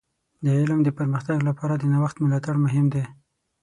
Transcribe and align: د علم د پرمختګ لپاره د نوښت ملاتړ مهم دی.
د 0.43 0.45
علم 0.57 0.79
د 0.83 0.89
پرمختګ 0.97 1.37
لپاره 1.49 1.73
د 1.77 1.83
نوښت 1.93 2.15
ملاتړ 2.23 2.55
مهم 2.65 2.85
دی. 2.93 3.03